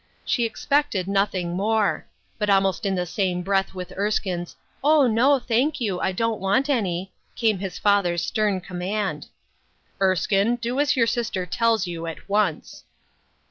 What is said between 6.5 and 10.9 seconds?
any," came his father's stern com mand, —"Erskine, do